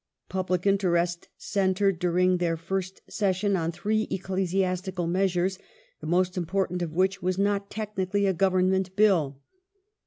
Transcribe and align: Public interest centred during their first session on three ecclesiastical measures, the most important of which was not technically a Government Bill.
Public 0.29 0.65
interest 0.65 1.29
centred 1.37 1.99
during 1.99 2.37
their 2.37 2.57
first 2.57 3.03
session 3.07 3.55
on 3.55 3.71
three 3.71 4.07
ecclesiastical 4.09 5.05
measures, 5.05 5.59
the 5.99 6.07
most 6.07 6.35
important 6.37 6.81
of 6.81 6.95
which 6.95 7.21
was 7.21 7.37
not 7.37 7.69
technically 7.69 8.25
a 8.25 8.33
Government 8.33 8.95
Bill. 8.95 9.39